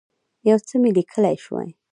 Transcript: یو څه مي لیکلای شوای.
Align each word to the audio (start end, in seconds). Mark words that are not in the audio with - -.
یو 0.49 0.57
څه 0.67 0.73
مي 0.81 0.89
لیکلای 0.97 1.35
شوای. 1.43 1.69